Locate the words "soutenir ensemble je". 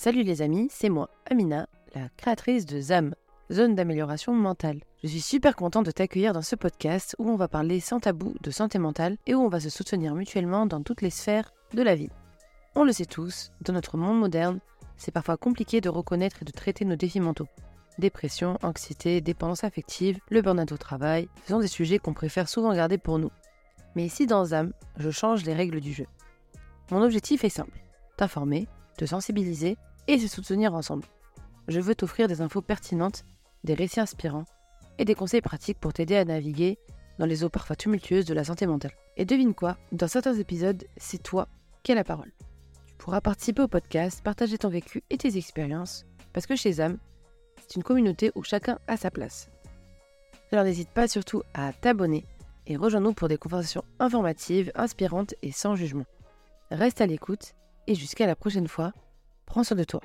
30.26-31.78